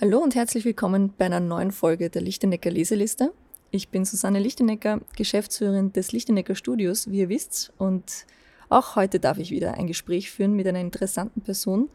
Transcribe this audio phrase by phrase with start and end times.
[0.00, 3.32] Hallo und herzlich willkommen bei einer neuen Folge der Lichtenecker Leseliste.
[3.72, 7.72] Ich bin Susanne Lichtenecker, Geschäftsführerin des Lichtenecker Studios, wie ihr wisst.
[7.78, 8.24] Und
[8.68, 11.90] auch heute darf ich wieder ein Gespräch führen mit einer interessanten Person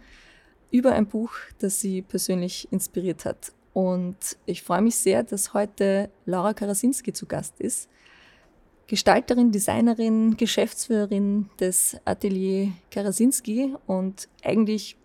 [0.70, 3.54] über ein Buch, das sie persönlich inspiriert hat.
[3.72, 7.88] Und ich freue mich sehr, dass heute Laura Karasinski zu Gast ist.
[8.88, 14.98] Gestalterin, Designerin, Geschäftsführerin des Atelier Karasinski und eigentlich,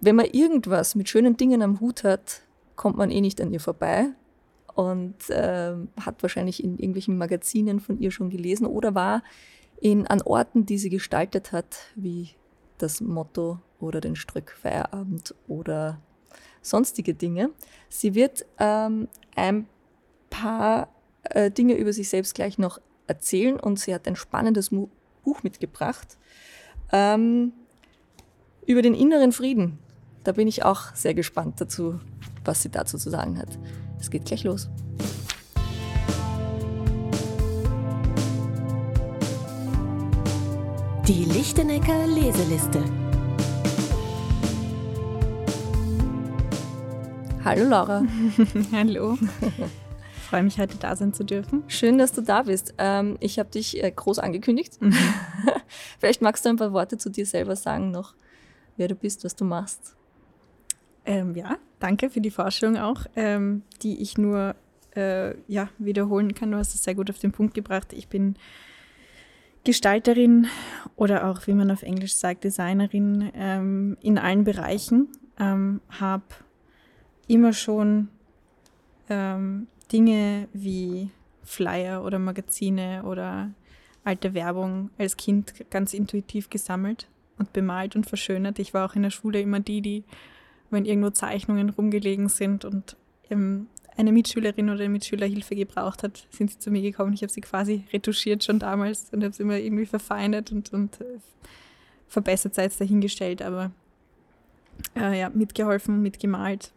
[0.00, 2.42] wenn man irgendwas mit schönen Dingen am Hut hat,
[2.76, 4.08] kommt man eh nicht an ihr vorbei
[4.74, 9.22] und äh, hat wahrscheinlich in irgendwelchen Magazinen von ihr schon gelesen oder war
[9.80, 12.30] in, an Orten, die sie gestaltet hat, wie
[12.78, 16.00] das Motto oder den Strück Feierabend oder
[16.62, 17.50] sonstige Dinge.
[17.88, 19.66] Sie wird ähm, ein
[20.30, 20.88] paar
[21.24, 24.88] äh, Dinge über sich selbst gleich noch erzählen und sie hat ein spannendes Mu
[25.22, 26.16] Buch mitgebracht
[26.92, 27.52] ähm,
[28.66, 29.78] über den inneren Frieden.
[30.22, 31.98] Da bin ich auch sehr gespannt dazu,
[32.44, 33.58] was sie dazu zu sagen hat.
[33.98, 34.68] Es geht gleich los.
[41.08, 42.84] Die Lichtenecker Leseliste.
[47.42, 48.02] Hallo Laura.
[48.72, 49.16] Hallo.
[49.20, 51.64] Ich freue mich, heute da sein zu dürfen.
[51.66, 52.74] Schön, dass du da bist.
[52.76, 54.82] Ähm, ich habe dich äh, groß angekündigt.
[54.82, 54.94] Mhm.
[55.98, 58.14] Vielleicht magst du ein paar Worte zu dir selber sagen noch,
[58.76, 59.96] wer du bist, was du machst.
[61.10, 64.54] Ähm, ja, danke für die Vorstellung auch, ähm, die ich nur
[64.94, 66.52] äh, ja, wiederholen kann.
[66.52, 67.92] Du hast es sehr gut auf den Punkt gebracht.
[67.92, 68.36] Ich bin
[69.64, 70.46] Gestalterin
[70.94, 75.08] oder auch, wie man auf Englisch sagt, Designerin ähm, in allen Bereichen.
[75.36, 76.22] Ähm, habe
[77.26, 78.06] immer schon
[79.08, 81.10] ähm, Dinge wie
[81.42, 83.50] Flyer oder Magazine oder
[84.04, 88.60] alte Werbung als Kind ganz intuitiv gesammelt und bemalt und verschönert.
[88.60, 90.04] Ich war auch in der Schule immer die, die,
[90.70, 92.96] wenn irgendwo Zeichnungen rumgelegen sind und
[93.30, 97.12] ähm, eine Mitschülerin oder ein Mitschüler Hilfe gebraucht hat, sind sie zu mir gekommen.
[97.12, 101.00] Ich habe sie quasi retuschiert schon damals und habe sie immer irgendwie verfeinert und, und
[101.00, 101.18] äh,
[102.08, 103.72] verbessert, sei es dahingestellt, aber
[104.96, 106.72] äh, ja, mitgeholfen, mitgemalt,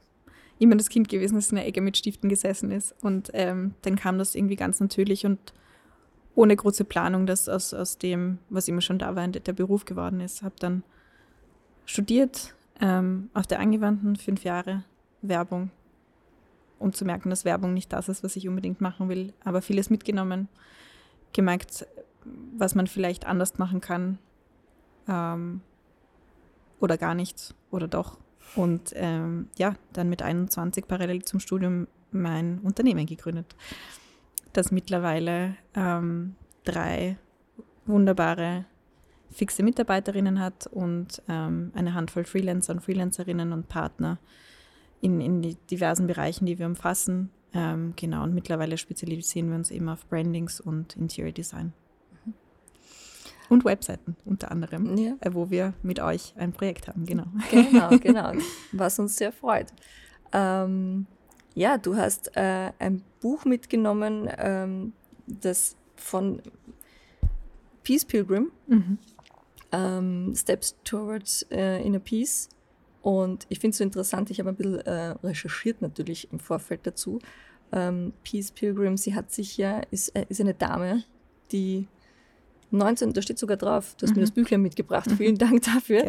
[0.59, 2.95] immer das Kind gewesen, das in der Ecke mit Stiften gesessen ist.
[3.01, 5.53] Und ähm, dann kam das irgendwie ganz natürlich und
[6.35, 10.19] ohne große Planung, dass aus, aus dem, was immer schon da war, der Beruf geworden
[10.19, 10.41] ist.
[10.41, 10.83] Habe dann
[11.85, 14.83] studiert ähm, auf der angewandten fünf Jahre
[15.21, 15.71] Werbung,
[16.79, 19.89] um zu merken, dass Werbung nicht das ist, was ich unbedingt machen will, aber vieles
[19.89, 20.49] mitgenommen,
[21.31, 21.87] gemerkt,
[22.57, 24.19] was man vielleicht anders machen kann
[25.07, 25.61] ähm,
[26.81, 28.19] oder gar nichts oder doch.
[28.57, 33.55] Und ähm, ja, dann mit 21 parallel zum Studium mein Unternehmen gegründet,
[34.51, 36.35] das mittlerweile ähm,
[36.65, 37.17] drei
[37.85, 38.65] wunderbare
[39.33, 44.19] fixe Mitarbeiterinnen hat und ähm, eine Handvoll Freelancer und Freelancerinnen und Partner
[45.01, 47.29] in, in die diversen Bereichen, die wir umfassen.
[47.53, 51.73] Ähm, genau, und mittlerweile spezialisieren wir uns eben auf Brandings und Interior Design.
[53.49, 55.15] Und Webseiten unter anderem, ja.
[55.19, 57.25] Äh, wo wir mit euch ein Projekt haben, genau.
[57.51, 58.31] Genau, genau,
[58.71, 59.67] was uns sehr freut.
[60.31, 61.05] Ähm,
[61.53, 64.93] ja, du hast äh, ein Buch mitgenommen, ähm,
[65.27, 66.41] das von
[67.83, 68.97] Peace Pilgrim, mhm.
[69.73, 72.47] Ähm, Steps Towards äh, Inner Peace.
[73.01, 76.81] Und ich finde es so interessant, ich habe ein bisschen äh, recherchiert natürlich im Vorfeld
[76.87, 77.19] dazu.
[77.73, 81.03] Ähm, Peace Pilgrim, sie hat sich ja, ist, äh, ist eine Dame,
[81.51, 81.87] die
[82.71, 84.17] 19, da steht sogar drauf, du hast mhm.
[84.17, 85.17] mir das Büchlein mitgebracht, mhm.
[85.17, 86.05] vielen Dank dafür,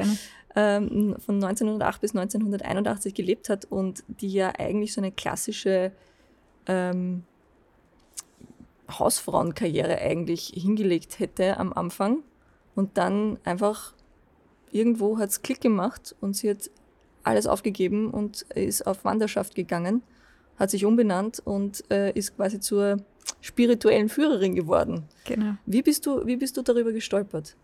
[0.54, 5.92] ähm, von 1908 bis 1981 gelebt hat und die ja eigentlich so eine klassische
[6.66, 7.24] ähm,
[8.88, 12.22] Hausfrauenkarriere eigentlich hingelegt hätte am Anfang
[12.74, 13.94] und dann einfach
[14.70, 16.70] irgendwo hat es Klick gemacht und sie hat
[17.22, 20.02] alles aufgegeben und ist auf Wanderschaft gegangen,
[20.58, 22.98] hat sich umbenannt und äh, ist quasi zur
[23.40, 25.04] spirituellen Führerin geworden.
[25.24, 25.54] Genau.
[25.66, 27.56] Wie bist du, wie bist du darüber gestolpert?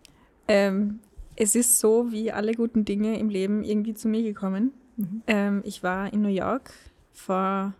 [0.48, 1.00] Ähm,
[1.36, 4.72] es ist so, wie alle guten Dinge im Leben irgendwie zu mir gekommen.
[4.96, 5.22] Mhm.
[5.26, 6.72] Ähm, ich war in New York
[7.12, 7.74] vor,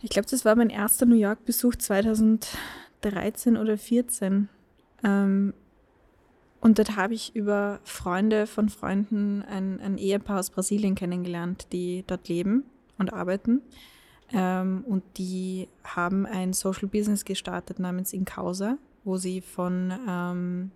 [0.00, 4.48] ich glaube, das war mein erster New York-Besuch 2013 oder 2014.
[5.04, 5.54] Ähm,
[6.62, 12.04] und dort habe ich über Freunde von Freunden ein, ein Ehepaar aus Brasilien kennengelernt, die
[12.06, 12.62] dort leben
[12.98, 13.62] und arbeiten.
[14.32, 20.70] Ähm, und die haben ein Social Business gestartet namens Incausa, wo sie von ähm,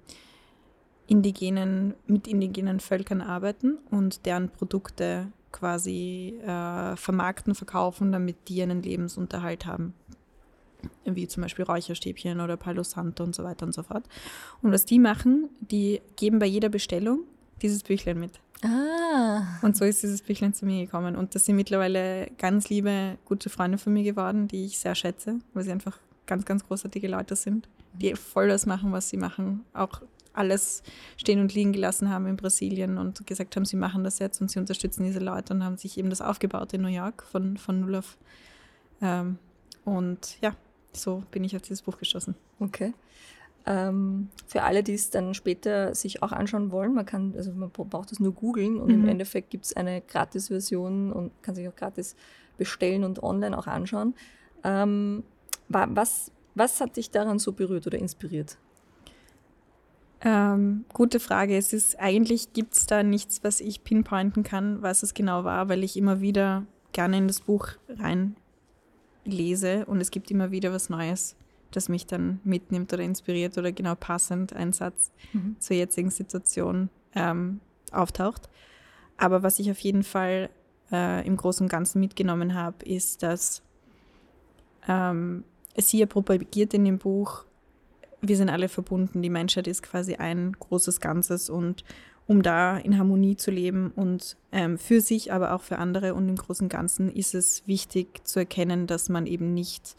[1.06, 8.82] indigenen, mit indigenen Völkern arbeiten und deren Produkte quasi äh, vermarkten, verkaufen, damit die einen
[8.82, 9.94] Lebensunterhalt haben.
[11.04, 14.04] Wie zum Beispiel Räucherstäbchen oder Palo Santo und so weiter und so fort.
[14.62, 17.20] Und was die machen, die geben bei jeder Bestellung
[17.62, 18.40] dieses Büchlein mit.
[18.62, 19.42] Ah.
[19.62, 21.16] Und so ist dieses Büchlein zu mir gekommen.
[21.16, 25.38] Und das sind mittlerweile ganz liebe, gute Freunde von mir geworden, die ich sehr schätze,
[25.52, 29.64] weil sie einfach ganz, ganz großartige Leute sind, die voll das machen, was sie machen.
[29.72, 30.02] Auch
[30.32, 30.82] alles
[31.16, 34.50] stehen und liegen gelassen haben in Brasilien und gesagt haben, sie machen das jetzt und
[34.50, 37.80] sie unterstützen diese Leute und haben sich eben das aufgebaut in New York von, von
[37.80, 38.18] null auf.
[39.00, 39.38] Ähm,
[39.84, 40.54] und ja,
[40.92, 42.34] so bin ich auf dieses Buch geschossen.
[42.60, 42.92] Okay.
[43.66, 47.70] Ähm, für alle, die es dann später sich auch anschauen wollen, man kann, also man
[47.70, 49.02] braucht das nur googeln und mhm.
[49.02, 52.14] im Endeffekt gibt es eine Gratis-Version und kann sich auch gratis
[52.58, 54.14] bestellen und online auch anschauen.
[54.62, 55.24] Ähm,
[55.68, 58.56] was, was hat dich daran so berührt oder inspiriert?
[60.20, 61.56] Ähm, gute Frage.
[61.56, 65.68] Es ist eigentlich gibt es da nichts, was ich pinpointen kann, was es genau war,
[65.68, 68.36] weil ich immer wieder gerne in das Buch rein
[69.26, 71.37] lese und es gibt immer wieder was Neues,
[71.70, 75.56] das mich dann mitnimmt oder inspiriert oder genau passend ein Satz mhm.
[75.58, 77.61] zur jetzigen Situation ähm,
[77.93, 78.49] auftaucht.
[79.17, 80.50] Aber was ich auf jeden Fall
[80.93, 83.62] äh, im Großen und Ganzen mitgenommen habe, ist, dass
[84.88, 85.44] ähm,
[85.75, 87.44] es hier propagiert in dem Buch,
[88.20, 91.84] wir sind alle verbunden, die Menschheit ist quasi ein großes Ganzes und
[92.26, 96.28] um da in Harmonie zu leben und ähm, für sich, aber auch für andere und
[96.28, 99.96] im Großen und Ganzen ist es wichtig zu erkennen, dass man eben nicht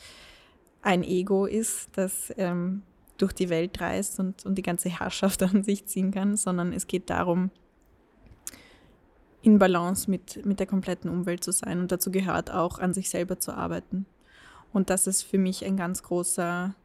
[0.81, 2.83] ein Ego ist, das ähm,
[3.17, 6.87] durch die Welt reist und, und die ganze Herrschaft an sich ziehen kann, sondern es
[6.87, 7.49] geht darum,
[9.41, 13.09] in Balance mit, mit der kompletten Umwelt zu sein und dazu gehört auch, an sich
[13.09, 14.05] selber zu arbeiten.
[14.73, 16.75] Und das ist für mich ein ganz großer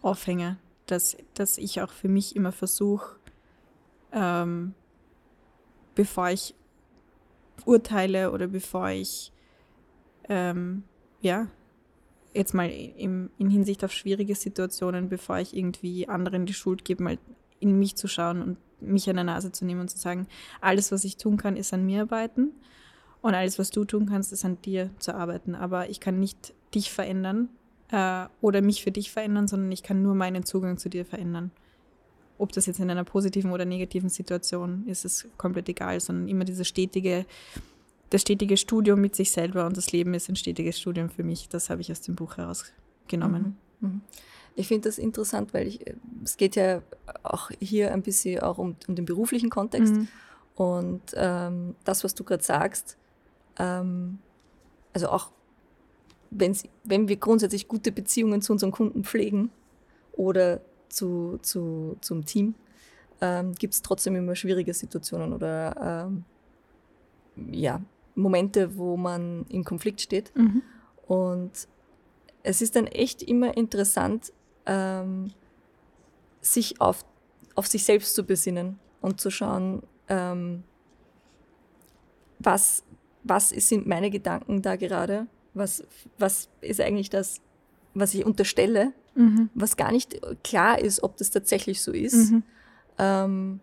[0.00, 3.16] Aufhänger, dass, dass ich auch für mich immer versuche,
[4.14, 4.74] ähm,
[5.94, 6.54] bevor ich
[7.66, 9.32] urteile oder bevor ich,
[10.28, 10.84] ähm,
[11.20, 11.48] ja,
[12.32, 17.02] jetzt mal im, in Hinsicht auf schwierige Situationen, bevor ich irgendwie anderen die Schuld gebe,
[17.02, 17.18] mal
[17.60, 20.26] in mich zu schauen und mich an der Nase zu nehmen und zu sagen,
[20.60, 22.50] alles, was ich tun kann, ist an mir arbeiten
[23.22, 25.54] und alles, was du tun kannst, ist an dir zu arbeiten.
[25.54, 27.48] Aber ich kann nicht dich verändern
[27.90, 31.50] äh, oder mich für dich verändern, sondern ich kann nur meinen Zugang zu dir verändern.
[32.38, 36.44] Ob das jetzt in einer positiven oder negativen Situation ist, ist komplett egal, sondern immer
[36.44, 37.26] dieses stetige,
[38.10, 41.48] das stetige Studium mit sich selber und das Leben ist ein stetiges Studium für mich.
[41.48, 43.56] Das habe ich aus dem Buch herausgenommen.
[43.80, 43.88] Mhm.
[43.88, 44.00] Mhm.
[44.56, 45.84] Ich finde das interessant, weil ich,
[46.22, 46.82] es geht ja
[47.22, 49.94] auch hier ein bisschen auch um, um den beruflichen Kontext.
[49.94, 50.08] Mhm.
[50.54, 52.96] Und ähm, das, was du gerade sagst,
[53.58, 54.18] ähm,
[54.92, 55.30] also auch
[56.30, 59.50] wenn wir grundsätzlich gute Beziehungen zu unseren Kunden pflegen
[60.12, 62.54] oder zu, zu, zum Team,
[63.20, 66.24] ähm, gibt es trotzdem immer schwierige Situationen oder ähm,
[67.50, 67.80] ja,
[68.14, 70.32] Momente, wo man im Konflikt steht.
[70.36, 70.62] Mhm.
[71.06, 71.68] Und
[72.42, 74.32] es ist dann echt immer interessant,
[74.66, 75.32] ähm,
[76.40, 77.04] sich auf,
[77.54, 80.62] auf sich selbst zu besinnen und zu schauen, ähm,
[82.38, 82.84] was,
[83.22, 85.84] was sind meine Gedanken da gerade was,
[86.18, 87.40] was ist eigentlich das,
[87.94, 89.50] was ich unterstelle, mhm.
[89.54, 92.32] was gar nicht klar ist, ob das tatsächlich so ist.
[92.32, 92.42] Mhm.
[92.98, 93.60] Ähm,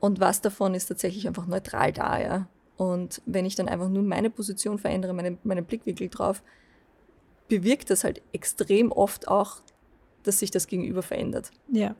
[0.00, 2.48] und was davon ist tatsächlich einfach neutral da, ja.
[2.76, 6.42] Und wenn ich dann einfach nur meine Position verändere, meine, meinen Blickwinkel drauf,
[7.48, 9.62] bewirkt das halt extrem oft auch,
[10.24, 11.50] dass sich das Gegenüber verändert.
[11.70, 11.94] Ja.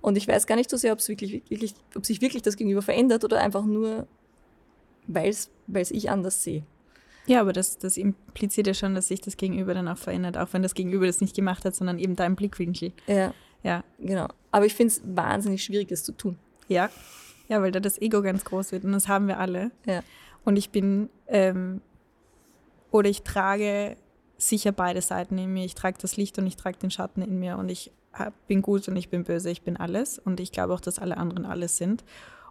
[0.00, 2.82] Und ich weiß gar nicht so sehr, ob wirklich, wirklich, ob sich wirklich das Gegenüber
[2.82, 4.06] verändert oder einfach nur,
[5.06, 5.50] weil es
[5.90, 6.64] ich anders sehe.
[7.26, 10.48] Ja, aber das, das impliziert ja schon, dass sich das Gegenüber dann auch verändert, auch
[10.52, 12.92] wenn das Gegenüber das nicht gemacht hat, sondern eben dein Blickwinkel.
[13.06, 13.34] Ja.
[13.62, 13.84] Ja.
[13.98, 14.28] Genau.
[14.50, 16.38] Aber ich finde es wahnsinnig schwierig, das zu tun.
[16.68, 16.90] Ja.
[17.48, 19.70] Ja, weil da das Ego ganz groß wird und das haben wir alle.
[19.84, 20.02] Ja.
[20.44, 21.80] Und ich bin, ähm,
[22.90, 23.96] oder ich trage
[24.38, 25.64] sicher beide Seiten in mir.
[25.64, 28.62] Ich trage das Licht und ich trage den Schatten in mir und ich hab, bin
[28.62, 30.18] gut und ich bin böse, ich bin alles.
[30.18, 32.04] Und ich glaube auch, dass alle anderen alles sind.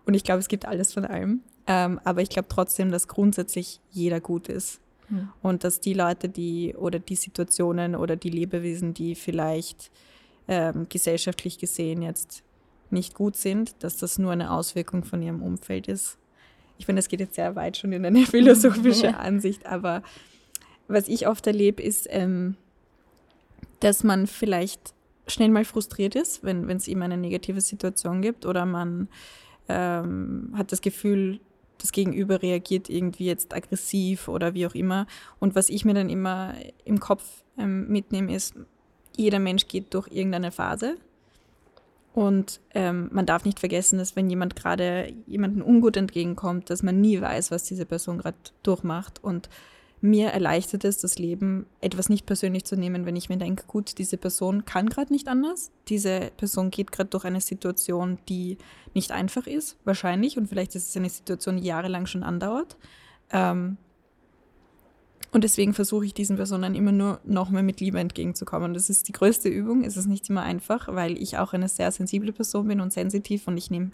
[0.06, 1.42] Und ich glaube, es gibt alles von allem.
[1.70, 4.82] Ähm, aber ich glaube trotzdem, dass grundsätzlich jeder gut ist.
[5.08, 5.30] Mhm.
[5.44, 9.92] Und dass die Leute, die oder die Situationen oder die Lebewesen, die vielleicht
[10.48, 12.42] ähm, gesellschaftlich gesehen jetzt
[12.90, 16.18] nicht gut sind, dass das nur eine Auswirkung von ihrem Umfeld ist.
[16.80, 20.02] Ich finde, das geht jetzt sehr weit schon in eine philosophische Ansicht, aber
[20.88, 22.56] was ich oft erlebe, ist, ähm,
[23.80, 24.96] dass man vielleicht
[25.28, 29.08] schnell mal frustriert ist, wenn es eben eine negative Situation gibt oder man
[29.68, 31.40] ähm, hat das Gefühl,
[31.82, 35.08] das Gegenüber reagiert irgendwie jetzt aggressiv oder wie auch immer.
[35.40, 36.54] Und was ich mir dann immer
[36.86, 38.56] im Kopf ähm, mitnehme, ist,
[39.16, 40.98] jeder Mensch geht durch irgendeine Phase.
[42.14, 47.00] Und ähm, man darf nicht vergessen, dass wenn jemand gerade jemandem ungut entgegenkommt, dass man
[47.00, 49.24] nie weiß, was diese Person gerade durchmacht.
[49.24, 49.50] Und
[50.02, 53.98] mir erleichtert es das Leben, etwas nicht persönlich zu nehmen, wenn ich mir denke, gut,
[53.98, 55.72] diese Person kann gerade nicht anders.
[55.90, 58.58] Diese Person geht gerade durch eine Situation, die
[58.94, 60.38] nicht einfach ist, wahrscheinlich.
[60.38, 62.78] Und vielleicht ist es eine Situation, die jahrelang schon andauert.
[63.32, 63.78] Ähm,
[65.32, 68.74] und deswegen versuche ich diesen Personen immer nur noch mehr mit Liebe entgegenzukommen.
[68.74, 69.84] Das ist die größte Übung.
[69.84, 73.48] Es ist nicht immer einfach, weil ich auch eine sehr sensible Person bin und sensitiv
[73.48, 73.92] und ich nehme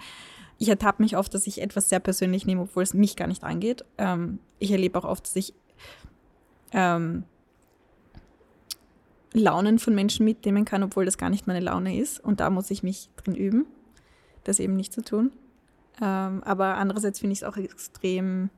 [0.58, 3.44] ich ertappe mich oft, dass ich etwas sehr persönlich nehme, obwohl es mich gar nicht
[3.44, 3.84] angeht.
[3.98, 5.54] Ähm, ich erlebe auch oft, dass ich
[6.76, 7.24] ähm,
[9.34, 12.24] Launen von Menschen mitnehmen kann, obwohl das gar nicht meine Laune ist.
[12.24, 13.66] Und da muss ich mich drin üben,
[14.44, 15.32] das eben nicht zu tun.
[16.02, 18.50] Ähm, aber andererseits finde ich es auch extrem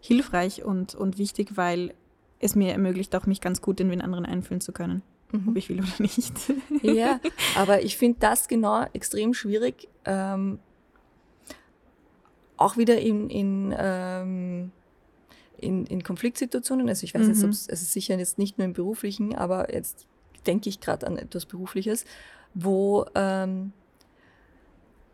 [0.00, 1.94] hilfreich und, und wichtig, weil
[2.38, 5.48] es mir ermöglicht, auch mich ganz gut in den anderen einfühlen zu können, mhm.
[5.48, 6.32] ob ich will oder nicht.
[6.82, 7.20] Ja,
[7.56, 9.88] aber ich finde das genau extrem schwierig.
[10.04, 10.60] Ähm,
[12.56, 14.70] auch wieder in, in ähm,
[15.58, 17.50] in, in Konfliktsituationen, also ich weiß mhm.
[17.50, 20.06] jetzt, es ist sicher jetzt nicht nur im beruflichen, aber jetzt
[20.46, 22.04] denke ich gerade an etwas Berufliches,
[22.54, 23.72] wo, ähm,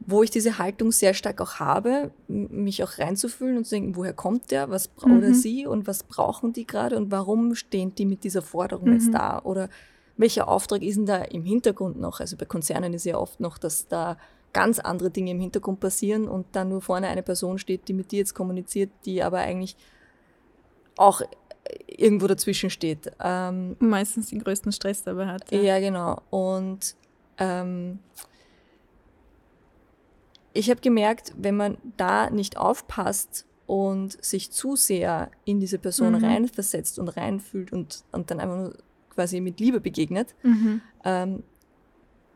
[0.00, 4.12] wo ich diese Haltung sehr stark auch habe, mich auch reinzufühlen und zu denken, woher
[4.12, 5.18] kommt der, was mhm.
[5.18, 8.94] oder sie und was brauchen die gerade und warum stehen die mit dieser Forderung mhm.
[8.94, 9.68] jetzt da oder
[10.16, 12.20] welcher Auftrag ist denn da im Hintergrund noch?
[12.20, 14.18] Also bei Konzernen ist ja oft noch, dass da
[14.52, 18.12] ganz andere Dinge im Hintergrund passieren und dann nur vorne eine Person steht, die mit
[18.12, 19.76] dir jetzt kommuniziert, die aber eigentlich
[20.96, 21.22] auch
[21.86, 23.12] irgendwo dazwischen steht.
[23.20, 25.50] Ähm, Meistens den größten Stress dabei hat.
[25.50, 26.20] Ja, ja genau.
[26.30, 26.96] Und
[27.38, 27.98] ähm,
[30.52, 36.18] ich habe gemerkt, wenn man da nicht aufpasst und sich zu sehr in diese Person
[36.18, 36.24] mhm.
[36.24, 38.74] reinversetzt und reinfühlt und, und dann einfach nur
[39.10, 40.80] quasi mit Liebe begegnet, mhm.
[41.04, 41.42] ähm,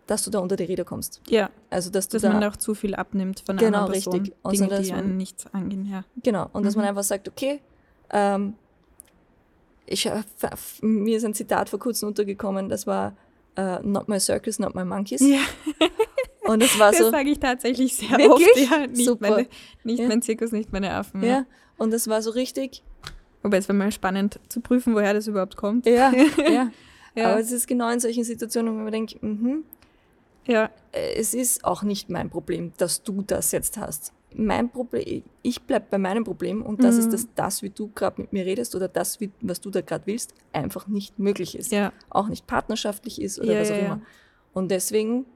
[0.06, 1.20] dass du da unter die Räder kommst.
[1.28, 1.50] Ja.
[1.68, 4.12] Also dass, dass da, man auch zu viel abnimmt von einer genau, Person.
[4.12, 4.44] Genau, richtig.
[4.44, 6.04] Und Dinge, die einen nichts angehen, ja.
[6.22, 6.48] Genau.
[6.52, 6.64] Und mhm.
[6.66, 7.60] dass man einfach sagt, okay,
[8.10, 8.54] ähm,
[9.86, 10.10] ich,
[10.82, 13.16] mir ist ein Zitat vor kurzem untergekommen, das war
[13.58, 15.20] uh, Not my circus, not my monkeys.
[15.20, 15.40] Ja.
[16.46, 17.04] Und das war so.
[17.04, 18.48] Das sage ich tatsächlich sehr wirklich?
[18.48, 18.70] oft.
[18.70, 19.30] Ja, nicht, Super.
[19.30, 19.48] Meine,
[19.82, 20.08] nicht ja.
[20.08, 21.22] mein Zirkus, nicht meine Affen.
[21.22, 21.28] Ja.
[21.28, 21.46] ja.
[21.76, 22.82] Und das war so richtig.
[23.42, 25.86] Wobei es war mal spannend zu prüfen, woher das überhaupt kommt.
[25.86, 26.70] Ja, ja.
[27.14, 27.30] ja.
[27.30, 29.64] Aber es ist genau in solchen Situationen, wo man denkt, mhm,
[30.46, 30.70] ja.
[30.92, 35.86] es ist auch nicht mein Problem, dass du das jetzt hast mein Problem, ich bleibe
[35.90, 37.00] bei meinem Problem und das mhm.
[37.00, 39.80] ist, dass das, wie du gerade mit mir redest oder das, wie, was du da
[39.80, 41.72] gerade willst, einfach nicht möglich ist.
[41.72, 41.92] Ja.
[42.10, 44.00] Auch nicht partnerschaftlich ist oder ja, was auch ja, immer.
[44.52, 45.26] Und deswegen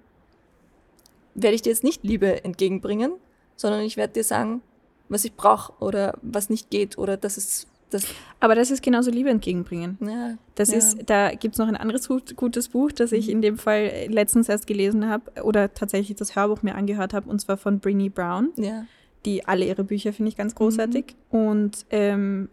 [1.35, 3.13] werde ich dir jetzt nicht Liebe entgegenbringen,
[3.57, 4.63] sondern ich werde dir sagen,
[5.09, 8.07] was ich brauche oder was nicht geht oder dass es das
[8.41, 9.99] Aber das ist genauso Liebe entgegenbringen.
[10.01, 10.79] Ja, das ja.
[10.79, 13.33] ist, da gibt es noch ein anderes gutes Buch, das ich mhm.
[13.33, 17.41] in dem Fall letztens erst gelesen habe oder tatsächlich das Hörbuch mir angehört habe, und
[17.41, 18.51] zwar von Brinny Brown.
[18.57, 18.85] Ja.
[19.27, 21.15] Die alle ihre Bücher finde ich ganz großartig.
[21.31, 21.39] Mhm.
[21.39, 22.49] Und ähm,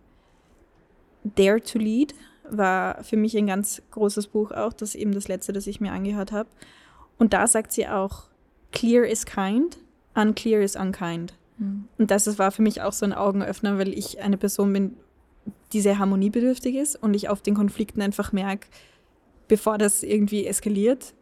[1.23, 2.13] Dare to Lead
[2.49, 5.81] war für mich ein ganz großes Buch auch, das ist eben das letzte, das ich
[5.81, 6.49] mir angehört habe.
[7.17, 8.23] Und da sagt sie auch,
[8.71, 9.77] clear is kind,
[10.15, 11.33] unclear is unkind.
[11.57, 11.87] Mhm.
[11.97, 14.97] Und das war für mich auch so ein Augenöffner, weil ich eine Person bin,
[15.73, 18.67] die sehr harmoniebedürftig ist und ich auf den Konflikten einfach merke,
[19.47, 21.13] bevor das irgendwie eskaliert,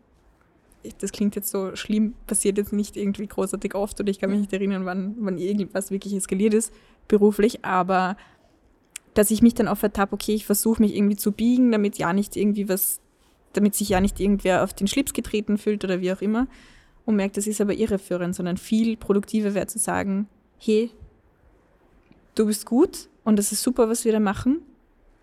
[1.00, 4.40] das klingt jetzt so schlimm, passiert jetzt nicht irgendwie großartig oft oder ich kann mich
[4.40, 6.74] nicht erinnern, wann, wann irgendwas wirklich eskaliert ist,
[7.08, 8.18] beruflich, aber
[9.14, 12.14] dass ich mich dann auch vertappe, okay, ich versuche mich irgendwie zu biegen, damit ja
[12.14, 13.00] nicht irgendwie was,
[13.54, 16.48] damit sich ja nicht irgendwer auf den Schlips getreten fühlt oder wie auch immer
[17.06, 20.28] und merkt, das ist aber irreführend, sondern viel produktiver wäre zu sagen,
[20.58, 20.92] hey,
[22.36, 24.62] du bist gut, und es ist super, was wir da machen.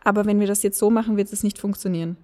[0.05, 2.17] Aber wenn wir das jetzt so machen, wird es nicht funktionieren.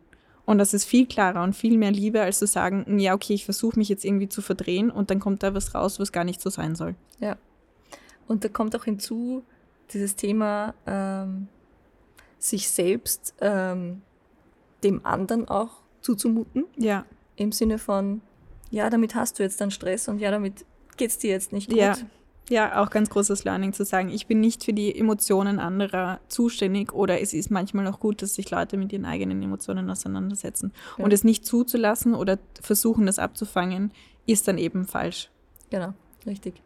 [0.44, 3.44] Und das ist viel klarer und viel mehr Liebe, als zu sagen, ja, okay, ich
[3.44, 6.40] versuche mich jetzt irgendwie zu verdrehen und dann kommt da was raus, was gar nicht
[6.40, 6.94] so sein soll.
[7.20, 7.36] Ja.
[8.26, 9.44] Und da kommt auch hinzu
[9.92, 11.48] dieses Thema, ähm,
[12.38, 14.02] sich selbst ähm,
[14.82, 15.70] dem anderen auch
[16.00, 16.64] zuzumuten.
[16.76, 17.04] Ja.
[17.36, 18.20] Im Sinne von,
[18.70, 20.64] ja, damit hast du jetzt dann Stress und ja, damit
[20.96, 21.78] geht es dir jetzt nicht gut.
[21.78, 21.94] Ja.
[22.48, 26.92] Ja, auch ganz großes Learning zu sagen, ich bin nicht für die Emotionen anderer zuständig
[26.92, 30.72] oder es ist manchmal auch gut, dass sich Leute mit ihren eigenen Emotionen auseinandersetzen.
[30.96, 31.04] Ja.
[31.04, 33.92] Und es nicht zuzulassen oder versuchen, das abzufangen,
[34.26, 35.30] ist dann eben falsch.
[35.70, 35.92] Genau,
[36.26, 36.62] richtig.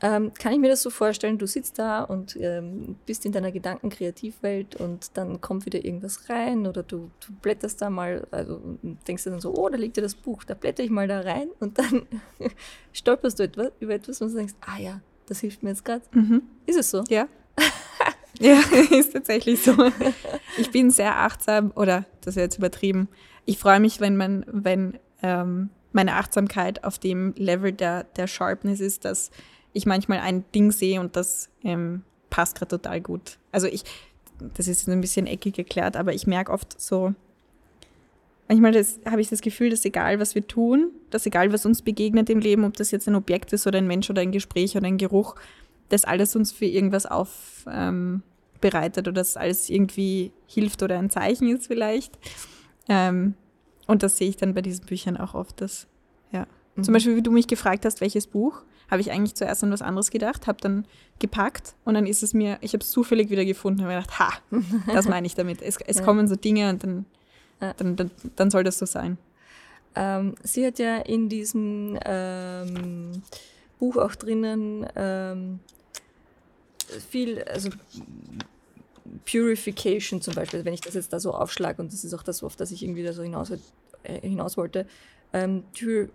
[0.00, 3.52] Ähm, kann ich mir das so vorstellen, du sitzt da und ähm, bist in deiner
[3.52, 8.60] Gedankenkreativwelt und dann kommt wieder irgendwas rein oder du, du blätterst da mal, also
[9.06, 11.20] denkst du dann so, oh, da liegt ja das Buch, da blätter ich mal da
[11.20, 12.06] rein und dann
[12.92, 16.02] stolperst du etwas, über etwas und denkst, ah ja, das hilft mir jetzt gerade.
[16.12, 16.42] Mhm.
[16.66, 17.04] Ist es so?
[17.08, 17.28] Ja.
[18.40, 18.58] ja,
[18.90, 19.76] ist tatsächlich so.
[20.58, 23.08] Ich bin sehr achtsam, oder das ist jetzt übertrieben.
[23.44, 28.80] Ich freue mich, wenn man, wenn ähm, meine Achtsamkeit auf dem Level der, der Sharpness
[28.80, 29.30] ist, dass
[29.72, 33.38] ich manchmal ein Ding sehe und das ähm, passt gerade total gut.
[33.52, 33.84] Also ich,
[34.54, 37.14] das ist ein bisschen eckig erklärt, aber ich merke oft so,
[38.48, 38.74] manchmal
[39.06, 42.40] habe ich das Gefühl, dass egal was wir tun, dass egal was uns begegnet im
[42.40, 44.98] Leben, ob das jetzt ein Objekt ist oder ein Mensch oder ein Gespräch oder ein
[44.98, 45.36] Geruch,
[45.88, 48.22] dass alles uns für irgendwas aufbereitet ähm,
[48.98, 52.18] oder dass alles irgendwie hilft oder ein Zeichen ist vielleicht.
[52.88, 53.34] Ähm,
[53.86, 55.86] und das sehe ich dann bei diesen Büchern auch oft, dass,
[56.30, 56.46] ja.
[56.76, 56.84] Mhm.
[56.84, 59.80] Zum Beispiel, wie du mich gefragt hast, welches Buch, habe ich eigentlich zuerst an was
[59.80, 60.84] anderes gedacht, habe dann
[61.18, 64.18] gepackt und dann ist es mir, ich habe es zufällig wieder gefunden und habe gedacht,
[64.18, 64.32] ha,
[64.92, 65.62] das meine ich damit.
[65.62, 66.04] Es, es ja.
[66.04, 67.06] kommen so Dinge und dann,
[67.58, 69.16] dann, dann, dann, soll das so sein.
[69.94, 73.22] Ähm, sie hat ja in diesem ähm,
[73.78, 75.60] Buch auch drinnen ähm,
[77.08, 77.70] viel, also
[79.30, 82.42] Purification zum Beispiel, wenn ich das jetzt da so aufschlage und das ist auch das,
[82.42, 84.86] auf das ich irgendwie da so hinaus, äh, hinaus wollte,
[85.32, 85.64] um,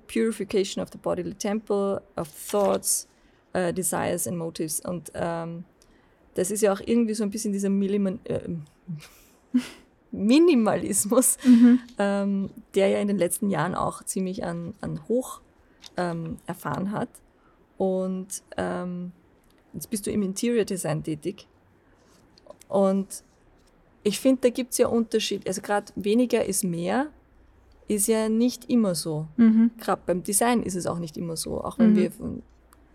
[0.07, 3.07] Purification of the Bodily Temple, of Thoughts,
[3.55, 4.79] uh, Desires and Motives.
[4.79, 5.65] Und ähm,
[6.36, 8.41] das ist ja auch irgendwie so ein bisschen dieser Milliman äh,
[10.12, 11.79] Minimalismus, mhm.
[11.97, 15.41] ähm, der ja in den letzten Jahren auch ziemlich an, an Hoch
[15.97, 17.09] ähm, erfahren hat.
[17.77, 19.12] Und ähm,
[19.74, 21.47] jetzt bist du im Interior Design tätig.
[22.69, 23.24] Und
[24.03, 25.45] ich finde, da gibt es ja Unterschied.
[25.47, 27.07] Also gerade weniger ist mehr
[27.88, 29.27] ist ja nicht immer so.
[29.38, 29.72] Mhm.
[29.79, 31.63] Gerade beim Design ist es auch nicht immer so.
[31.63, 31.96] Auch wenn mhm.
[31.96, 32.44] wir von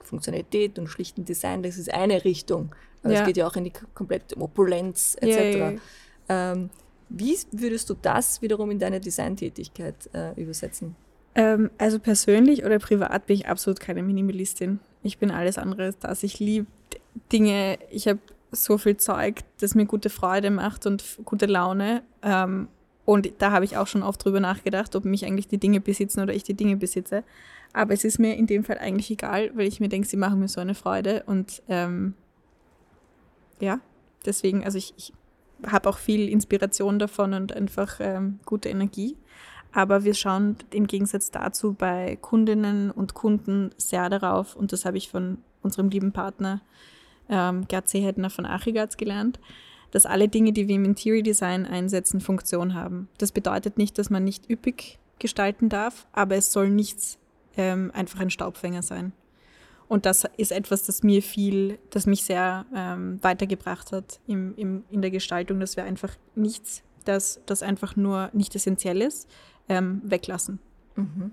[0.01, 2.75] Funktionalität und schlichten Design, das ist eine Richtung.
[3.03, 3.21] Aber ja.
[3.21, 5.37] es geht ja auch in die komplette Opulenz etc.
[5.37, 5.73] Ja, ja,
[6.29, 6.71] ähm,
[7.09, 10.97] wie würdest du das wiederum in deine Designtätigkeit äh, übersetzen?
[11.35, 14.81] Ähm, also persönlich oder privat bin ich absolut keine Minimalistin.
[15.03, 16.23] Ich bin alles andere als das.
[16.23, 16.67] Ich liebe
[17.33, 18.21] Dinge, ich habe
[18.51, 22.03] so viel Zeug, das mir gute Freude macht und gute Laune.
[22.23, 22.69] Ähm,
[23.05, 26.21] und da habe ich auch schon oft drüber nachgedacht, ob mich eigentlich die Dinge besitzen
[26.21, 27.25] oder ich die Dinge besitze.
[27.73, 30.39] Aber es ist mir in dem Fall eigentlich egal, weil ich mir denke, sie machen
[30.39, 31.25] mir so eine Freude.
[31.27, 32.15] Und ähm,
[33.61, 33.81] ja,
[34.25, 35.13] deswegen, also ich, ich
[35.67, 39.17] habe auch viel Inspiration davon und einfach ähm, gute Energie.
[39.73, 44.99] Aber wir schauen im Gegensatz dazu bei Kundinnen und Kunden sehr darauf, und das habe
[44.99, 46.61] ich von unserem lieben Partner
[47.29, 49.41] ähm, Gerd Seehedner von Achigatz gelernt,
[49.93, 53.09] dass alle Dinge, die wir im Interior Design einsetzen, Funktion haben.
[53.19, 57.19] Das bedeutet nicht, dass man nicht üppig gestalten darf, aber es soll nichts
[57.57, 59.13] ähm, einfach ein Staubfänger sein.
[59.87, 64.85] Und das ist etwas, das mir viel, das mich sehr ähm, weitergebracht hat im, im,
[64.91, 69.29] in der Gestaltung, dass wir einfach nichts, das, das einfach nur nicht essentiell ist,
[69.69, 70.61] ähm, weglassen.
[70.97, 71.33] Mhm.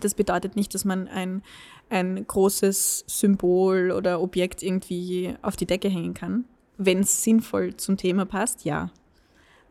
[0.00, 1.42] Das bedeutet nicht, dass man ein,
[1.90, 6.44] ein großes Symbol oder Objekt irgendwie auf die Decke hängen kann,
[6.78, 8.90] wenn es sinnvoll zum Thema passt, ja.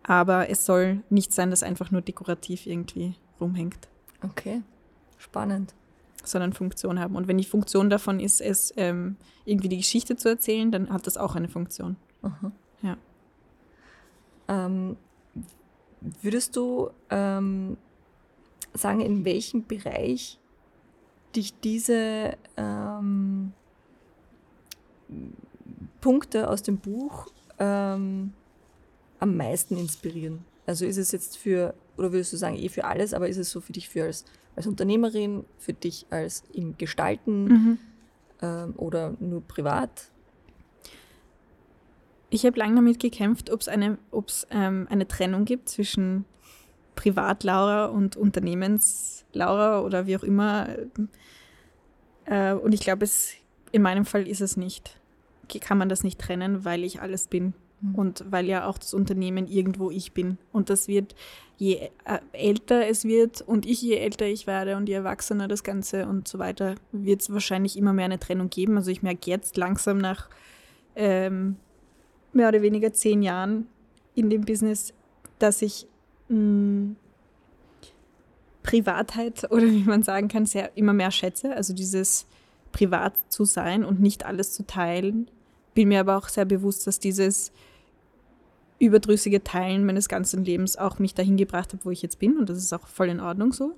[0.04, 3.88] Aber es soll nicht sein, dass einfach nur dekorativ irgendwie rumhängt.
[4.24, 4.62] Okay,
[5.18, 5.74] spannend.
[6.24, 7.16] Sondern Funktion haben.
[7.16, 11.08] Und wenn die Funktion davon ist, es ähm, irgendwie die Geschichte zu erzählen, dann hat
[11.08, 11.96] das auch eine Funktion.
[12.22, 12.52] Aha.
[12.82, 12.98] Ja.
[14.48, 14.98] Ähm,
[16.22, 17.78] würdest du ähm,
[18.74, 20.40] sagen, in welchem Bereich
[21.36, 23.54] dich diese ähm,
[26.02, 27.28] Punkte aus dem Buch
[27.60, 28.34] ähm,
[29.20, 30.44] am meisten inspirieren?
[30.66, 33.52] Also ist es jetzt für, oder würdest du sagen, eh für alles, aber ist es
[33.52, 37.78] so für dich für als, als Unternehmerin, für dich als im Gestalten mhm.
[38.42, 40.10] ähm, oder nur privat?
[42.30, 46.26] Ich habe lange damit gekämpft, ob es eine, ob's, ähm, eine Trennung gibt zwischen
[46.96, 50.70] Privat-Laura und Unternehmens-Laura oder wie auch immer.
[52.26, 53.06] Äh, und ich glaube,
[53.72, 55.01] in meinem Fall ist es nicht
[55.62, 57.54] kann man das nicht trennen, weil ich alles bin.
[57.82, 57.96] Mhm.
[57.96, 60.38] Und weil ja auch das Unternehmen irgendwo ich bin.
[60.52, 61.16] Und das wird,
[61.58, 65.64] je äh, älter es wird und ich, je älter ich werde und je erwachsener das
[65.64, 68.78] Ganze und so weiter, wird es wahrscheinlich immer mehr eine Trennung geben.
[68.78, 70.30] Also ich merke jetzt langsam nach
[70.96, 71.58] ähm,
[72.34, 73.68] mehr oder weniger zehn Jahren
[74.16, 74.94] in dem Business,
[75.40, 75.88] dass ich
[76.30, 76.96] mh, mm,
[78.64, 81.56] Privatheit oder wie man sagen kann, sehr immer mehr schätze.
[81.56, 82.28] Also dieses
[82.72, 85.30] privat zu sein und nicht alles zu teilen
[85.74, 87.52] bin mir aber auch sehr bewusst, dass dieses
[88.80, 92.38] überdrüssige Teilen meines ganzen Lebens auch mich dahin gebracht hat, wo ich jetzt bin.
[92.38, 93.76] Und das ist auch voll in Ordnung so.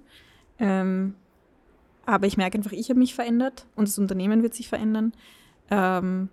[0.60, 1.16] Ähm,
[2.06, 5.14] aber ich merke einfach, ich habe mich verändert und das Unternehmen wird sich verändern.
[5.70, 6.30] Ähm,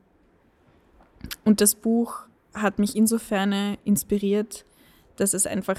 [1.44, 4.64] und das Buch hat mich insofern inspiriert,
[5.16, 5.78] dass es einfach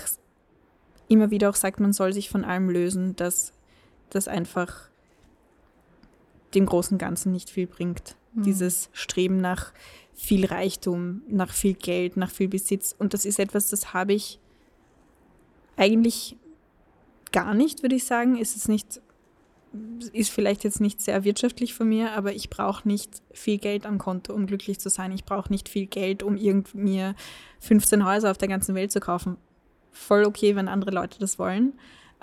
[1.07, 3.53] immer wieder auch sagt, man soll sich von allem lösen, dass
[4.09, 4.90] das einfach
[6.53, 8.15] dem großen Ganzen nicht viel bringt.
[8.33, 8.43] Mhm.
[8.43, 9.73] Dieses Streben nach
[10.13, 12.95] viel Reichtum, nach viel Geld, nach viel Besitz.
[12.97, 14.39] Und das ist etwas, das habe ich
[15.77, 16.37] eigentlich
[17.31, 18.37] gar nicht, würde ich sagen.
[18.39, 19.01] Es ist nicht
[20.11, 23.99] ist vielleicht jetzt nicht sehr wirtschaftlich von mir, aber ich brauche nicht viel Geld am
[23.99, 25.13] Konto, um glücklich zu sein.
[25.13, 27.15] Ich brauche nicht viel Geld, um irgend mir
[27.61, 29.37] 15 Häuser auf der ganzen Welt zu kaufen.
[29.93, 31.73] Voll okay, wenn andere Leute das wollen.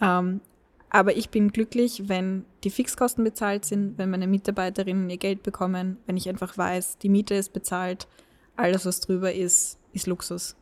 [0.00, 0.40] Ähm,
[0.90, 5.98] aber ich bin glücklich, wenn die Fixkosten bezahlt sind, wenn meine Mitarbeiterinnen ihr Geld bekommen,
[6.06, 8.08] wenn ich einfach weiß, die Miete ist bezahlt,
[8.56, 10.56] alles, was drüber ist, ist Luxus.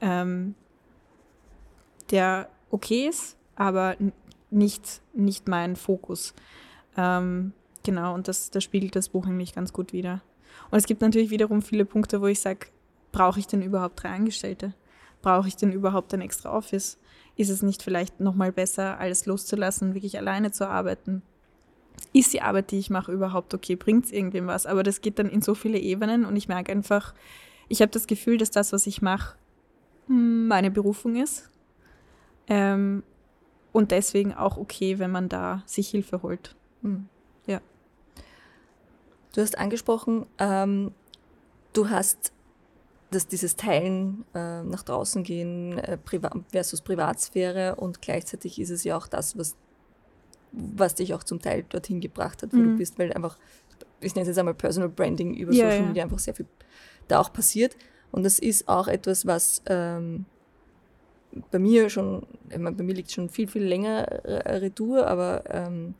[0.00, 0.54] Ähm,
[2.10, 3.96] der okay ist, aber
[4.50, 6.34] nicht, nicht mein Fokus.
[6.96, 7.52] Ähm,
[7.84, 10.22] genau, und das, das spiegelt das Buch eigentlich ganz gut wider.
[10.70, 12.68] Und es gibt natürlich wiederum viele Punkte, wo ich sage,
[13.12, 14.74] brauche ich denn überhaupt drei Angestellte?
[15.22, 16.98] Brauche ich denn überhaupt ein extra Office?
[17.36, 21.22] Ist es nicht vielleicht nochmal besser, alles loszulassen, wirklich alleine zu arbeiten?
[22.12, 23.76] Ist die Arbeit, die ich mache, überhaupt okay?
[23.76, 24.66] Bringt es irgendwem was?
[24.66, 27.14] Aber das geht dann in so viele Ebenen und ich merke einfach,
[27.68, 29.36] ich habe das Gefühl, dass das, was ich mache,
[30.06, 31.50] meine Berufung ist.
[32.48, 33.02] Ähm,
[33.72, 36.54] und deswegen auch okay, wenn man da sich Hilfe holt.
[36.80, 37.08] Mhm.
[37.46, 37.60] Ja.
[39.34, 40.92] Du hast angesprochen, ähm,
[41.74, 42.32] du hast
[43.10, 48.84] dass dieses Teilen äh, nach draußen gehen äh, Priva versus Privatsphäre und gleichzeitig ist es
[48.84, 49.56] ja auch das, was,
[50.52, 52.72] was dich auch zum Teil dorthin gebracht hat, wo mhm.
[52.72, 53.38] du bist, weil einfach,
[54.00, 56.46] ich nenne es jetzt einmal Personal Branding über ja, Social Media einfach sehr viel
[57.08, 57.76] da auch passiert.
[58.10, 60.24] Und das ist auch etwas, was ähm,
[61.50, 65.94] bei mir schon, ich meine, bei mir liegt schon viel, viel länger Retour, aber ähm,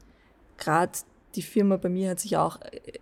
[0.56, 0.92] gerade
[1.34, 2.98] die Firma bei mir hat sich auch äh,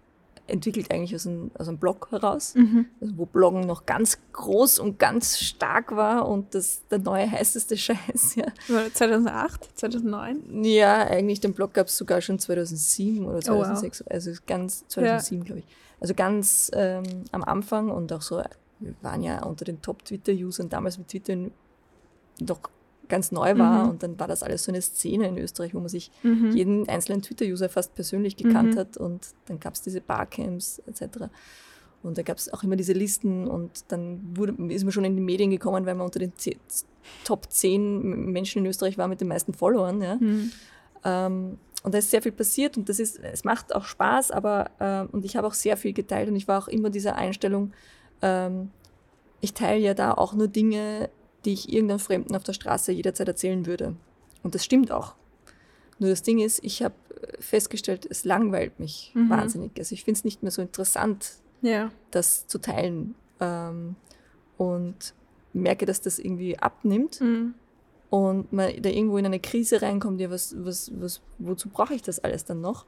[0.46, 2.86] entwickelt eigentlich aus einem, aus einem Blog heraus, mhm.
[3.00, 7.76] also wo Bloggen noch ganz groß und ganz stark war und das der neue heißeste
[7.78, 8.36] Scheiß.
[8.36, 8.46] Ja.
[8.92, 10.64] 2008, 2009?
[10.64, 14.12] Ja, eigentlich den Blog gab es sogar schon 2007 oder 2006, oh, wow.
[14.12, 15.44] also ganz 2007 ja.
[15.44, 15.66] glaube ich.
[16.00, 18.42] Also ganz ähm, am Anfang und auch so,
[18.80, 21.36] wir waren ja unter den Top-Twitter-Usern damals mit Twitter
[22.40, 22.60] noch
[23.08, 23.90] ganz neu war mhm.
[23.90, 26.52] und dann war das alles so eine Szene in Österreich, wo man sich mhm.
[26.52, 28.78] jeden einzelnen Twitter-User fast persönlich gekannt mhm.
[28.78, 31.28] hat und dann gab es diese Barcamps etc.
[32.02, 35.16] Und da gab es auch immer diese Listen und dann wurde, ist man schon in
[35.16, 36.32] die Medien gekommen, weil man unter den
[37.24, 40.02] Top 10 Menschen in Österreich war mit den meisten Followern.
[40.02, 40.16] Ja.
[40.16, 40.52] Mhm.
[41.04, 44.70] Ähm, und da ist sehr viel passiert und das ist, es macht auch Spaß, aber
[44.78, 47.72] äh, und ich habe auch sehr viel geteilt und ich war auch immer dieser Einstellung,
[48.22, 48.70] ähm,
[49.42, 51.10] ich teile ja da auch nur Dinge,
[51.44, 53.96] die ich irgendeinem Fremden auf der Straße jederzeit erzählen würde.
[54.42, 55.14] Und das stimmt auch.
[55.98, 56.94] Nur das Ding ist, ich habe
[57.38, 59.30] festgestellt, es langweilt mich mhm.
[59.30, 59.72] wahnsinnig.
[59.78, 61.90] Also ich finde es nicht mehr so interessant, ja.
[62.10, 63.14] das zu teilen.
[63.40, 63.96] Ähm,
[64.56, 65.14] und
[65.52, 67.20] merke, dass das irgendwie abnimmt.
[67.20, 67.54] Mhm.
[68.10, 72.02] Und man da irgendwo in eine Krise reinkommt, ja, was, was, was, wozu brauche ich
[72.02, 72.86] das alles dann noch?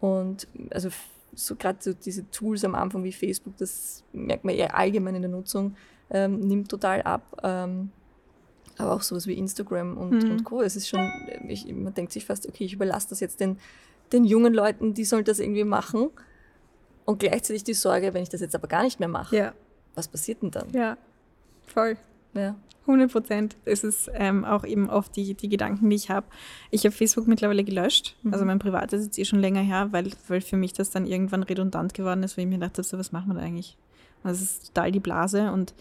[0.00, 0.90] Und also
[1.34, 5.22] so gerade so diese Tools am Anfang wie Facebook, das merkt man eher allgemein in
[5.22, 5.74] der Nutzung,
[6.10, 7.40] ähm, nimmt total ab.
[7.42, 7.90] Ähm,
[8.76, 10.30] aber auch sowas wie Instagram und, mhm.
[10.30, 10.62] und Co.
[10.62, 11.10] Es ist schon,
[11.48, 13.58] ich, man denkt sich fast, okay, ich überlasse das jetzt den,
[14.12, 16.10] den jungen Leuten, die sollen das irgendwie machen.
[17.04, 19.52] Und gleichzeitig die Sorge, wenn ich das jetzt aber gar nicht mehr mache, ja.
[19.94, 20.68] was passiert denn dann?
[20.72, 20.98] Ja,
[21.66, 21.96] voll.
[22.34, 22.54] Ja.
[22.88, 23.56] 100 Prozent.
[23.64, 26.26] Es ist ähm, auch eben oft die, die Gedanken, die ich habe.
[26.70, 28.16] Ich habe Facebook mittlerweile gelöscht.
[28.22, 28.32] Mhm.
[28.32, 31.06] Also mein privates ist jetzt eh schon länger her, weil, weil für mich das dann
[31.06, 33.76] irgendwann redundant geworden ist, weil ich mir dachte, so, was machen wir da eigentlich?
[34.24, 35.74] Also es ist total die Blase und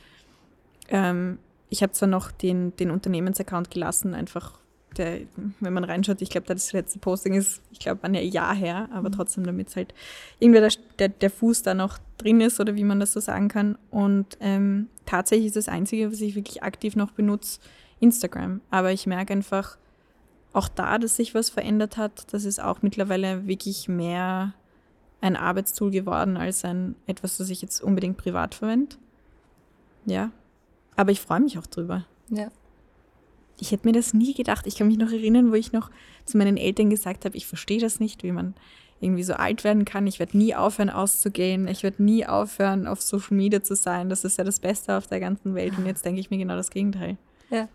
[0.89, 1.39] ähm,
[1.69, 4.59] ich habe zwar noch den, den Unternehmensaccount gelassen, einfach,
[4.95, 5.21] der,
[5.59, 9.09] wenn man reinschaut, ich glaube, das letzte Posting ist, ich glaube, ein Jahr her, aber
[9.09, 9.13] mhm.
[9.13, 9.93] trotzdem, damit halt
[10.39, 13.47] irgendwie der, der, der, Fuß da noch drin ist oder wie man das so sagen
[13.49, 13.77] kann.
[13.91, 17.59] Und ähm, tatsächlich ist das Einzige, was ich wirklich aktiv noch benutze,
[17.99, 18.61] Instagram.
[18.71, 19.77] Aber ich merke einfach
[20.53, 22.33] auch da, dass sich was verändert hat.
[22.33, 24.53] Das ist auch mittlerweile wirklich mehr
[25.19, 28.95] ein Arbeitstool geworden als ein etwas, das ich jetzt unbedingt privat verwende.
[30.05, 30.31] Ja,
[30.97, 32.05] aber ich freue mich auch drüber.
[32.29, 32.49] Ja.
[33.59, 34.67] Ich hätte mir das nie gedacht.
[34.67, 35.89] Ich kann mich noch erinnern, wo ich noch
[36.25, 38.53] zu meinen Eltern gesagt habe, ich verstehe das nicht, wie man
[38.99, 40.07] irgendwie so alt werden kann.
[40.07, 41.67] Ich werde nie aufhören auszugehen.
[41.67, 44.09] Ich werde nie aufhören, auf Social Media zu sein.
[44.09, 45.77] Das ist ja das Beste auf der ganzen Welt.
[45.77, 47.17] Und jetzt denke ich mir genau das Gegenteil.
[47.49, 47.67] Ja.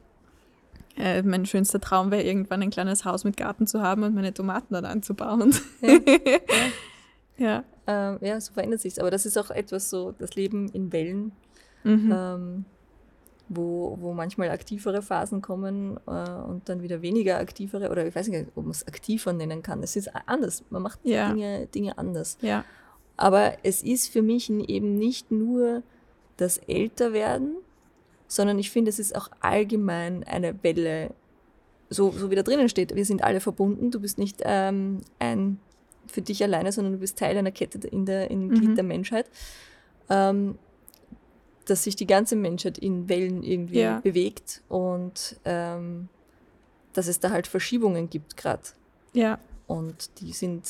[0.97, 4.35] Äh, mein schönster Traum wäre, irgendwann ein kleines Haus mit Garten zu haben und meine
[4.35, 5.55] Tomaten dann anzubauen.
[5.81, 5.89] Ja.
[5.89, 6.05] ja.
[7.39, 7.65] ja.
[7.87, 11.33] Ähm, ja so verändert sich Aber das ist auch etwas so, das Leben in Wellen.
[11.85, 12.13] Mhm.
[12.15, 12.65] Ähm,
[13.57, 18.29] wo, wo manchmal aktivere Phasen kommen äh, und dann wieder weniger aktivere, oder ich weiß
[18.29, 19.83] nicht, ob man es aktiver nennen kann.
[19.83, 20.65] Es ist anders.
[20.71, 21.33] Man macht ja.
[21.33, 22.38] Dinge, Dinge anders.
[22.41, 22.65] Ja.
[23.17, 25.83] Aber es ist für mich eben nicht nur
[26.37, 27.57] das Älterwerden,
[28.27, 31.11] sondern ich finde, es ist auch allgemein eine Welle,
[31.91, 32.95] so, so wie da drinnen steht.
[32.95, 33.91] Wir sind alle verbunden.
[33.91, 35.61] Du bist nicht ähm, ein
[36.07, 38.75] für dich alleine, sondern du bist Teil einer Kette in der, im Glied mhm.
[38.75, 39.27] der Menschheit.
[40.09, 40.59] Ähm,
[41.66, 44.01] dass sich die ganze Menschheit in Wellen irgendwie ja.
[44.01, 46.09] bewegt und ähm,
[46.92, 48.62] dass es da halt Verschiebungen gibt gerade.
[49.12, 49.38] Ja.
[49.66, 50.68] Und die sind,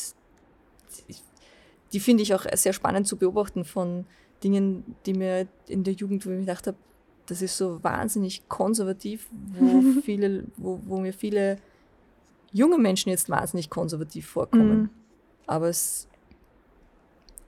[1.92, 4.05] die finde ich auch sehr spannend zu beobachten von
[4.44, 6.76] Dingen, die mir in der Jugend, wo ich mir gedacht habe,
[7.26, 11.59] das ist so wahnsinnig konservativ, wo viele, wo, wo mir viele
[12.52, 14.83] junge Menschen jetzt wahnsinnig konservativ vorkommen.
[14.83, 14.90] Mhm.
[15.46, 16.09] Aber es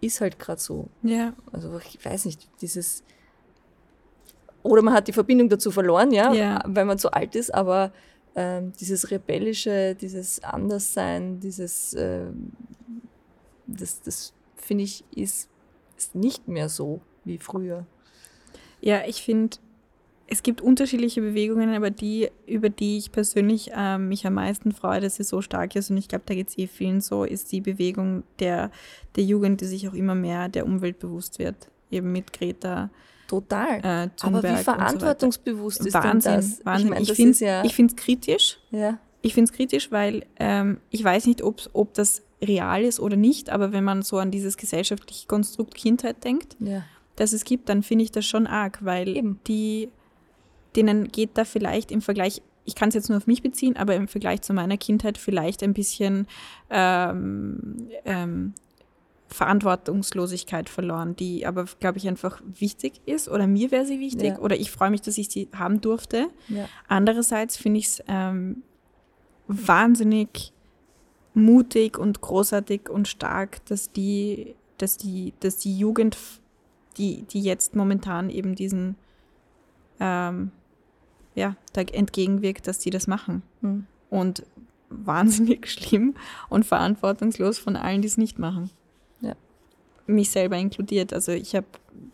[0.00, 0.88] ist halt gerade so.
[1.02, 1.35] Ja.
[1.52, 3.02] Also ich weiß nicht, dieses
[4.64, 6.62] oder man hat die Verbindung dazu verloren, ja, ja.
[6.66, 7.92] weil man zu alt ist, aber
[8.35, 12.27] ähm, dieses rebellische, dieses Anderssein, dieses, äh,
[13.66, 15.48] das, das finde ich, ist,
[15.96, 17.87] ist nicht mehr so wie früher.
[18.81, 19.59] Ja, ich finde,
[20.27, 25.00] es gibt unterschiedliche Bewegungen, aber die, über die ich persönlich äh, mich am meisten freue,
[25.00, 27.53] dass sie so stark ist, und ich glaube, da geht es eh vielen so, ist
[27.53, 28.70] die Bewegung der,
[29.16, 31.68] der Jugend, die sich auch immer mehr der Umwelt bewusst wird.
[31.90, 32.90] Eben mit Greta.
[33.27, 33.79] Total.
[33.79, 36.65] Äh, Aber wie verantwortungsbewusst so ist Wahnsinn, denn das?
[36.65, 36.87] Wahnsinn.
[36.87, 38.59] Ich, mein, ich finde es ja ich kritisch.
[38.71, 38.99] Ja.
[39.23, 43.51] Ich finde es kritisch, weil ähm, ich weiß nicht, ob das real ist oder nicht,
[43.51, 46.85] aber wenn man so an dieses gesellschaftliche Konstrukt Kindheit denkt, ja.
[47.17, 49.41] das es gibt, dann finde ich das schon arg, weil Eben.
[49.47, 49.89] die
[50.77, 53.95] denen geht da vielleicht im Vergleich, ich kann es jetzt nur auf mich beziehen, aber
[53.95, 56.27] im Vergleich zu meiner Kindheit vielleicht ein bisschen
[56.71, 58.55] ähm, ähm,
[59.29, 64.39] Verantwortungslosigkeit verloren, die aber, glaube ich, einfach wichtig ist oder mir wäre sie wichtig ja.
[64.39, 66.29] oder ich freue mich, dass ich sie haben durfte.
[66.49, 66.69] Ja.
[66.89, 68.63] Andererseits finde ich es ähm,
[69.49, 70.53] wahnsinnig
[71.35, 76.17] mutig und großartig und stark, dass die, dass die, dass die Jugend,
[76.97, 78.95] die, die jetzt momentan eben diesen
[79.99, 80.53] ähm,
[81.35, 83.43] ja, da entgegenwirkt, dass die das machen.
[83.61, 83.87] Mhm.
[84.11, 84.47] Und
[84.91, 86.15] wahnsinnig schlimm
[86.49, 88.71] und verantwortungslos von allen, die es nicht machen.
[90.07, 91.12] Mich selber inkludiert.
[91.12, 91.67] Also ich habe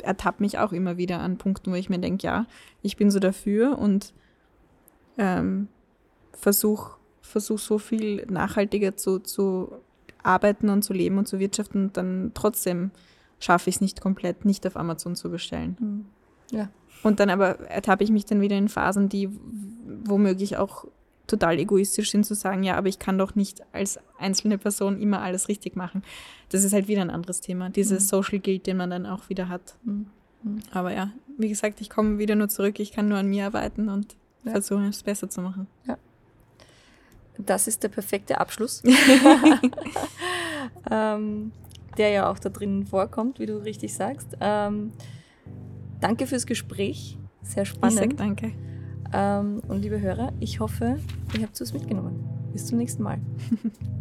[0.02, 2.46] ertappe mich auch immer wieder an Punkten, wo ich mir denke, ja,
[2.82, 4.12] ich bin so dafür und
[5.18, 5.68] ähm,
[6.32, 9.72] versuche versuch so viel nachhaltiger zu, zu
[10.22, 12.90] arbeiten und zu leben und zu wirtschaften und dann trotzdem
[13.38, 15.76] schaffe ich es nicht komplett, nicht auf Amazon zu bestellen.
[15.80, 16.04] Mhm.
[16.50, 16.68] Ja.
[17.02, 19.30] Und dann aber ertappe ich mich dann wieder in Phasen, die
[20.04, 20.86] womöglich auch
[21.30, 25.22] total egoistisch sind, zu sagen, ja, aber ich kann doch nicht als einzelne Person immer
[25.22, 26.02] alles richtig machen.
[26.50, 28.08] Das ist halt wieder ein anderes Thema, dieses mhm.
[28.08, 29.76] Social Guilt, den man dann auch wieder hat.
[29.84, 30.06] Mhm.
[30.42, 30.60] mhm.
[30.72, 33.88] Aber ja, wie gesagt, ich komme wieder nur zurück, ich kann nur an mir arbeiten
[33.88, 34.52] und ja.
[34.52, 35.66] versuchen, es besser zu machen.
[35.86, 35.96] Ja.
[37.38, 38.82] Das ist der perfekte Abschluss,
[40.90, 41.52] ähm,
[41.96, 44.36] der ja auch da drinnen vorkommt, wie du richtig sagst.
[44.40, 44.92] Ähm,
[46.00, 47.18] Danke fürs Gespräch.
[47.42, 48.00] Sehr spannend.
[48.00, 48.52] Ich sag danke.
[49.12, 50.98] Ähm, und liebe Hörer, ich hoffe,
[51.36, 52.24] ihr habt was mitgenommen.
[52.52, 53.18] Bis zum nächsten Mal.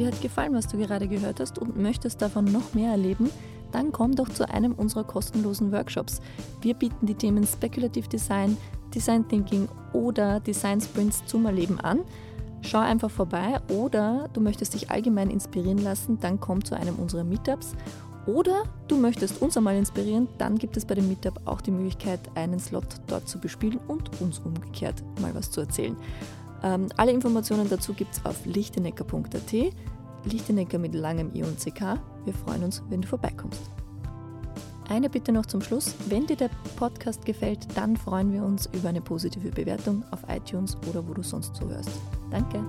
[0.00, 3.28] Dir hat gefallen, was du gerade gehört hast und möchtest davon noch mehr erleben?
[3.70, 6.22] Dann komm doch zu einem unserer kostenlosen Workshops.
[6.62, 8.56] Wir bieten die Themen Speculative Design,
[8.94, 12.00] Design Thinking oder Design Sprints zum Erleben an.
[12.62, 17.24] Schau einfach vorbei oder du möchtest dich allgemein inspirieren lassen, dann komm zu einem unserer
[17.24, 17.74] Meetups.
[18.26, 22.20] Oder du möchtest uns einmal inspirieren, dann gibt es bei dem Meetup auch die Möglichkeit,
[22.34, 25.96] einen Slot dort zu bespielen und uns umgekehrt mal was zu erzählen.
[26.62, 29.54] Ähm, alle Informationen dazu gibt es auf lichtenecker.at.
[30.24, 31.98] Lichtenecker mit langem I und CK.
[32.24, 33.79] Wir freuen uns, wenn du vorbeikommst.
[34.90, 35.94] Eine Bitte noch zum Schluss.
[36.08, 40.76] Wenn dir der Podcast gefällt, dann freuen wir uns über eine positive Bewertung auf iTunes
[40.88, 41.90] oder wo du sonst zuhörst.
[42.32, 42.60] Danke.